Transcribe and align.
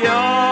Yahweh. 0.00 0.51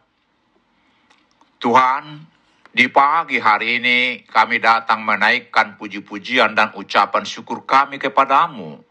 Tuhan, 1.61 2.25
di 2.73 2.89
pagi 2.89 3.37
hari 3.37 3.77
ini 3.77 4.25
kami 4.25 4.57
datang 4.57 5.05
menaikkan 5.05 5.77
puji-pujian 5.77 6.57
dan 6.57 6.73
ucapan 6.73 7.21
syukur 7.21 7.69
kami 7.69 8.01
kepadamu. 8.01 8.81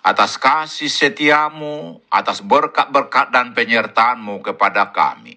Atas 0.00 0.40
kasih 0.40 0.88
setiamu, 0.88 2.00
atas 2.08 2.40
berkat-berkat 2.40 3.36
dan 3.36 3.52
penyertaanmu 3.52 4.40
kepada 4.40 4.96
kami. 4.96 5.36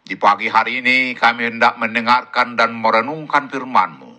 Di 0.00 0.16
pagi 0.16 0.48
hari 0.48 0.80
ini 0.80 1.12
kami 1.12 1.52
hendak 1.52 1.76
mendengarkan 1.76 2.56
dan 2.56 2.72
merenungkan 2.72 3.52
firman-Mu. 3.52 4.12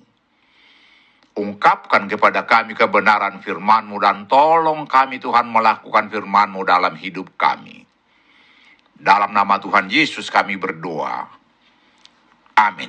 Ungkapkan 1.42 2.06
kepada 2.06 2.46
kami 2.46 2.78
kebenaran 2.78 3.42
firman-Mu 3.42 3.98
dan 3.98 4.30
tolong 4.30 4.86
kami 4.86 5.18
Tuhan 5.18 5.50
melakukan 5.50 6.14
firman-Mu 6.14 6.62
dalam 6.62 6.94
hidup 7.02 7.34
kami. 7.34 7.93
Dalam 9.04 9.36
nama 9.36 9.60
Tuhan 9.60 9.92
Yesus 9.92 10.32
kami 10.32 10.56
berdoa. 10.56 11.28
Amin. 12.56 12.88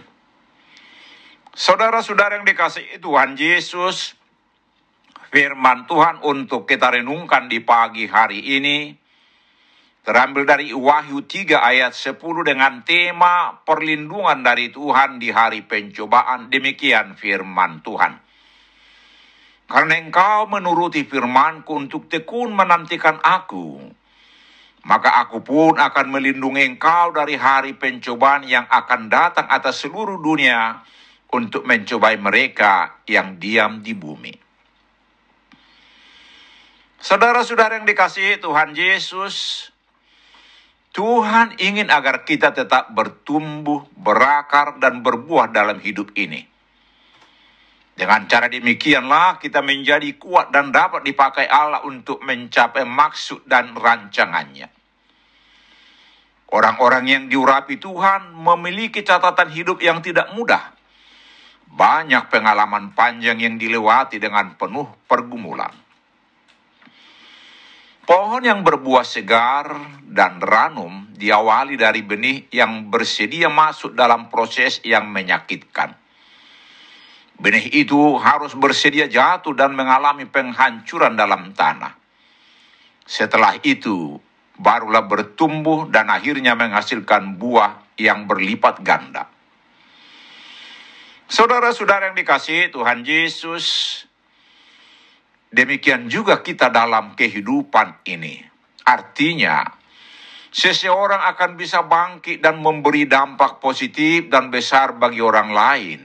Saudara-saudara 1.50 2.38
yang 2.38 2.46
dikasihi 2.46 3.02
Tuhan 3.02 3.34
Yesus, 3.34 4.14
firman 5.34 5.90
Tuhan 5.90 6.22
untuk 6.22 6.70
kita 6.70 6.94
renungkan 6.94 7.50
di 7.50 7.58
pagi 7.58 8.06
hari 8.06 8.38
ini 8.58 8.94
terambil 10.06 10.46
dari 10.46 10.70
Wahyu 10.70 11.26
3 11.26 11.58
ayat 11.58 11.90
10 11.98 12.22
dengan 12.46 12.86
tema 12.86 13.58
perlindungan 13.66 14.38
dari 14.46 14.70
Tuhan 14.70 15.18
di 15.18 15.34
hari 15.34 15.66
pencobaan. 15.66 16.46
Demikian 16.46 17.18
firman 17.18 17.82
Tuhan. 17.82 18.22
Karena 19.66 19.98
engkau 19.98 20.46
menuruti 20.46 21.02
firmanku 21.08 21.74
untuk 21.74 22.06
tekun 22.06 22.52
menantikan 22.52 23.16
aku, 23.18 23.80
maka 24.84 25.24
aku 25.24 25.40
pun 25.40 25.80
akan 25.80 26.06
melindungi 26.12 26.76
engkau 26.76 27.12
dari 27.16 27.40
hari 27.40 27.72
pencobaan 27.72 28.44
yang 28.44 28.68
akan 28.68 29.08
datang 29.08 29.48
atas 29.48 29.80
seluruh 29.80 30.20
dunia 30.20 30.84
untuk 31.32 31.64
mencobai 31.64 32.20
mereka 32.20 33.00
yang 33.08 33.40
diam 33.40 33.80
di 33.80 33.96
bumi. 33.96 34.34
Saudara-saudara 37.00 37.80
yang 37.80 37.88
dikasihi 37.88 38.40
Tuhan 38.40 38.72
Yesus, 38.72 39.68
Tuhan 40.94 41.58
ingin 41.60 41.92
agar 41.92 42.24
kita 42.24 42.54
tetap 42.54 42.92
bertumbuh, 42.96 43.84
berakar, 43.98 44.80
dan 44.80 45.04
berbuah 45.04 45.52
dalam 45.52 45.80
hidup 45.80 46.14
ini. 46.16 46.48
Dengan 47.94 48.26
cara 48.26 48.50
demikianlah 48.50 49.38
kita 49.38 49.62
menjadi 49.62 50.18
kuat 50.18 50.50
dan 50.50 50.74
dapat 50.74 51.06
dipakai 51.06 51.46
Allah 51.46 51.86
untuk 51.86 52.18
mencapai 52.26 52.82
maksud 52.82 53.46
dan 53.46 53.70
rancangannya. 53.74 54.83
Orang-orang 56.54 57.04
yang 57.10 57.24
diurapi 57.26 57.82
Tuhan 57.82 58.30
memiliki 58.30 59.02
catatan 59.02 59.50
hidup 59.50 59.82
yang 59.82 59.98
tidak 59.98 60.30
mudah. 60.38 60.70
Banyak 61.66 62.30
pengalaman 62.30 62.94
panjang 62.94 63.42
yang 63.42 63.58
dilewati 63.58 64.22
dengan 64.22 64.54
penuh 64.54 64.86
pergumulan. 65.10 65.74
Pohon 68.06 68.46
yang 68.46 68.62
berbuah 68.62 69.02
segar 69.02 69.74
dan 70.06 70.38
ranum 70.38 71.10
diawali 71.18 71.74
dari 71.74 72.06
benih 72.06 72.46
yang 72.54 72.86
bersedia 72.86 73.50
masuk 73.50 73.98
dalam 73.98 74.30
proses 74.30 74.78
yang 74.86 75.10
menyakitkan. 75.10 75.96
Benih 77.34 77.66
itu 77.74 78.14
harus 78.22 78.54
bersedia 78.54 79.10
jatuh 79.10 79.58
dan 79.58 79.74
mengalami 79.74 80.30
penghancuran 80.30 81.18
dalam 81.18 81.50
tanah. 81.50 81.98
Setelah 83.02 83.58
itu, 83.66 84.22
barulah 84.58 85.06
bertumbuh 85.06 85.90
dan 85.90 86.10
akhirnya 86.10 86.54
menghasilkan 86.54 87.38
buah 87.38 87.94
yang 87.98 88.26
berlipat 88.30 88.82
ganda. 88.86 89.26
Saudara-saudara 91.24 92.12
yang 92.12 92.16
dikasih 92.18 92.70
Tuhan 92.70 93.02
Yesus, 93.02 93.64
demikian 95.50 96.06
juga 96.06 96.44
kita 96.44 96.68
dalam 96.68 97.16
kehidupan 97.16 98.04
ini. 98.06 98.44
Artinya, 98.84 99.64
seseorang 100.52 101.24
akan 101.34 101.56
bisa 101.56 101.82
bangkit 101.82 102.44
dan 102.44 102.60
memberi 102.60 103.08
dampak 103.08 103.58
positif 103.58 104.28
dan 104.28 104.52
besar 104.52 104.94
bagi 105.00 105.24
orang 105.24 105.50
lain. 105.50 106.00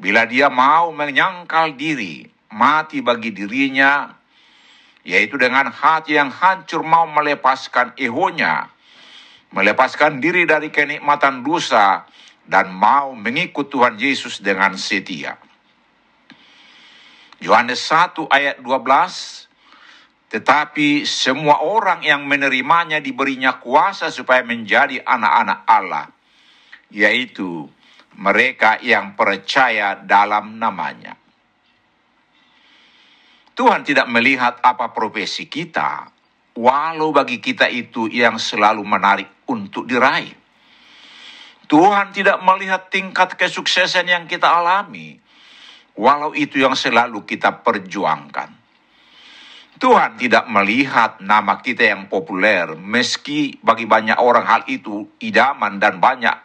Bila 0.00 0.24
dia 0.24 0.48
mau 0.48 0.90
menyangkal 0.96 1.76
diri, 1.76 2.24
mati 2.56 3.04
bagi 3.04 3.36
dirinya, 3.36 4.15
yaitu 5.06 5.38
dengan 5.38 5.70
hati 5.70 6.18
yang 6.18 6.34
hancur 6.34 6.82
mau 6.82 7.06
melepaskan 7.06 7.94
ehonya, 7.94 8.66
melepaskan 9.54 10.18
diri 10.18 10.42
dari 10.42 10.74
kenikmatan 10.74 11.46
dosa, 11.46 12.02
dan 12.42 12.74
mau 12.74 13.14
mengikut 13.14 13.70
Tuhan 13.70 13.94
Yesus 13.94 14.42
dengan 14.42 14.74
setia. 14.74 15.38
Yohanes 17.38 17.82
1 17.86 18.26
ayat 18.32 18.56
12 18.64 19.46
Tetapi 20.26 21.06
semua 21.06 21.62
orang 21.62 22.02
yang 22.02 22.26
menerimanya 22.26 22.98
diberinya 22.98 23.62
kuasa 23.62 24.10
supaya 24.10 24.42
menjadi 24.42 24.98
anak-anak 25.06 25.60
Allah 25.70 26.10
yaitu 26.90 27.70
mereka 28.16 28.78
yang 28.82 29.14
percaya 29.14 29.98
dalam 30.02 30.58
namanya. 30.58 31.14
Tuhan 33.56 33.88
tidak 33.88 34.04
melihat 34.12 34.60
apa 34.60 34.92
profesi 34.92 35.48
kita, 35.48 36.12
walau 36.60 37.08
bagi 37.08 37.40
kita 37.40 37.72
itu 37.72 38.04
yang 38.04 38.36
selalu 38.36 38.84
menarik 38.84 39.48
untuk 39.48 39.88
diraih. 39.88 40.28
Tuhan 41.64 42.12
tidak 42.12 42.44
melihat 42.44 42.92
tingkat 42.92 43.32
kesuksesan 43.40 44.12
yang 44.12 44.28
kita 44.28 44.44
alami, 44.44 45.16
walau 45.96 46.36
itu 46.36 46.60
yang 46.60 46.76
selalu 46.76 47.24
kita 47.24 47.64
perjuangkan. 47.64 48.52
Tuhan 49.80 50.20
tidak 50.20 50.52
melihat 50.52 51.16
nama 51.24 51.56
kita 51.56 51.96
yang 51.96 52.12
populer, 52.12 52.76
meski 52.76 53.56
bagi 53.64 53.88
banyak 53.88 54.20
orang 54.20 54.44
hal 54.44 54.62
itu 54.68 55.16
idaman 55.24 55.80
dan 55.80 55.96
banyak 55.96 56.36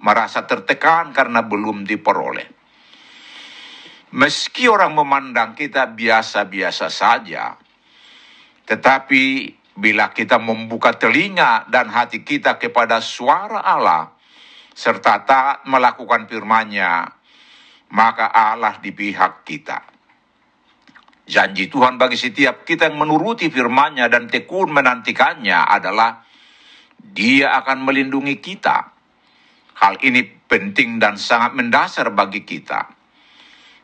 merasa 0.00 0.48
tertekan 0.48 1.12
karena 1.12 1.44
belum 1.44 1.84
diperoleh. 1.84 2.55
Meski 4.14 4.70
orang 4.70 4.94
memandang 4.94 5.58
kita 5.58 5.90
biasa-biasa 5.90 6.86
saja, 6.86 7.58
tetapi 8.62 9.50
bila 9.74 10.14
kita 10.14 10.38
membuka 10.38 10.94
telinga 10.94 11.66
dan 11.66 11.90
hati 11.90 12.22
kita 12.22 12.54
kepada 12.54 13.02
suara 13.02 13.66
Allah, 13.66 14.14
serta 14.72 15.26
taat 15.26 15.58
melakukan 15.66 16.30
firman-Nya, 16.30 17.10
maka 17.90 18.30
Allah 18.30 18.78
di 18.78 18.94
pihak 18.94 19.42
kita. 19.42 19.78
Janji 21.26 21.66
Tuhan 21.66 21.98
bagi 21.98 22.14
setiap 22.14 22.62
kita 22.62 22.86
yang 22.86 23.02
menuruti 23.02 23.50
firman-Nya 23.50 24.06
dan 24.06 24.30
tekun 24.30 24.70
menantikannya 24.70 25.66
adalah 25.66 26.22
Dia 26.96 27.58
akan 27.58 27.82
melindungi 27.82 28.38
kita. 28.38 28.94
Hal 29.76 29.98
ini 30.00 30.24
penting 30.24 31.02
dan 31.02 31.20
sangat 31.20 31.52
mendasar 31.52 32.14
bagi 32.14 32.46
kita. 32.46 32.95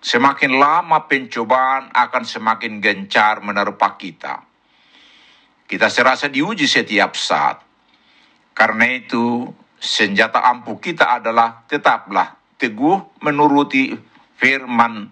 Semakin 0.02 0.58
lama 0.58 1.06
pencobaan 1.06 1.94
akan 1.94 2.24
semakin 2.26 2.82
gencar 2.82 3.38
menerpa 3.38 3.94
kita. 3.94 4.42
Kita 5.62 5.86
serasa 5.86 6.26
diuji 6.26 6.66
setiap 6.66 7.14
saat. 7.14 7.62
Karena 8.50 8.98
itu, 8.98 9.46
senjata 9.78 10.42
ampuh 10.42 10.82
kita 10.82 11.22
adalah 11.22 11.62
tetaplah 11.70 12.34
teguh 12.58 13.22
menuruti 13.22 13.94
firman 14.34 15.06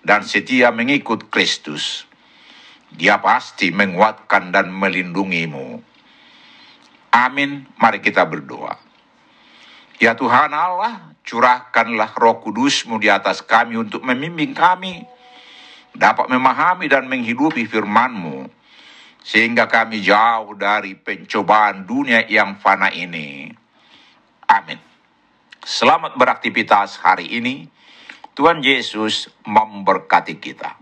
dan 0.00 0.24
setia 0.24 0.72
mengikut 0.72 1.28
Kristus. 1.28 2.08
Dia 2.88 3.20
pasti 3.20 3.68
menguatkan 3.68 4.48
dan 4.56 4.72
melindungimu. 4.72 5.84
Amin. 7.12 7.68
Mari 7.76 8.00
kita 8.00 8.24
berdoa. 8.24 8.80
Ya 10.00 10.16
Tuhan 10.16 10.54
Allah, 10.56 11.12
curahkanlah 11.28 12.16
roh 12.16 12.40
kudusmu 12.40 12.96
di 12.96 13.12
atas 13.12 13.44
kami 13.44 13.76
untuk 13.76 14.00
memimpin 14.00 14.56
kami, 14.56 15.04
dapat 15.92 16.32
memahami 16.32 16.88
dan 16.88 17.04
menghidupi 17.04 17.68
firmanmu, 17.68 18.48
sehingga 19.20 19.68
kami 19.68 20.00
jauh 20.00 20.56
dari 20.56 20.96
pencobaan 20.96 21.84
dunia 21.84 22.24
yang 22.24 22.56
fana 22.56 22.88
ini. 22.88 23.52
Amin. 24.48 24.80
Selamat 25.60 26.16
beraktivitas 26.16 26.96
hari 27.04 27.28
ini. 27.36 27.68
Tuhan 28.32 28.64
Yesus 28.64 29.28
memberkati 29.44 30.40
kita. 30.40 30.80